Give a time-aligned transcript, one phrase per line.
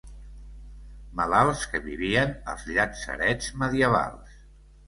[1.19, 4.43] Malalts que vivien als llatzerets medievals.